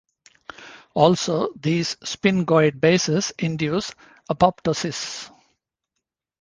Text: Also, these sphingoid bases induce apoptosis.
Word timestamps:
Also, 0.95 1.53
these 1.55 1.95
sphingoid 1.97 2.79
bases 2.81 3.31
induce 3.37 3.93
apoptosis. 4.31 5.29